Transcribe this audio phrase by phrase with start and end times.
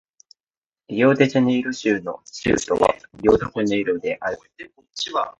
[0.87, 4.39] リオデジャネイロ州の州都はリオデジャネイロである